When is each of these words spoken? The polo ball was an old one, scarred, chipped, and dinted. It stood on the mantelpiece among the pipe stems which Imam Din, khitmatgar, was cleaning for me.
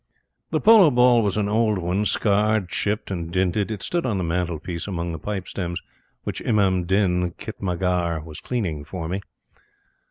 The 0.49 0.59
polo 0.59 0.89
ball 0.89 1.21
was 1.21 1.37
an 1.37 1.47
old 1.47 1.77
one, 1.77 2.05
scarred, 2.05 2.69
chipped, 2.69 3.11
and 3.11 3.31
dinted. 3.31 3.69
It 3.69 3.83
stood 3.83 4.03
on 4.03 4.17
the 4.17 4.23
mantelpiece 4.23 4.87
among 4.87 5.11
the 5.11 5.19
pipe 5.19 5.47
stems 5.47 5.79
which 6.23 6.41
Imam 6.43 6.85
Din, 6.85 7.33
khitmatgar, 7.33 8.25
was 8.25 8.39
cleaning 8.41 8.83
for 8.83 9.07
me. 9.07 9.21